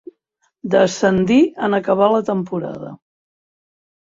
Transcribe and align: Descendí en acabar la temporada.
Descendí 0.75 1.37
en 1.67 1.77
acabar 1.81 2.09
la 2.15 2.25
temporada. 2.33 2.91